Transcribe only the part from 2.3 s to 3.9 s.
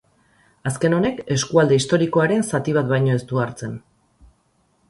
zati bat baino ez du hartzen.